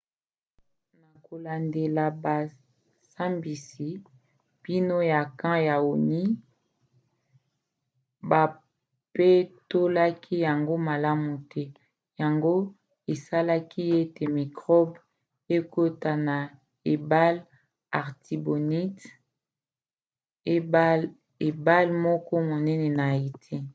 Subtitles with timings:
[1.01, 3.87] na kolandela bosambisi
[4.59, 6.21] mbindo ya camp ya onu
[8.29, 11.63] bapetolaki yango malamu te
[12.21, 12.53] yango
[13.13, 14.97] esalaki ete mikrobe
[15.55, 16.37] ekota na
[16.93, 17.39] ebale
[18.01, 19.07] artibonite
[21.49, 23.55] ebale moko monene na haïti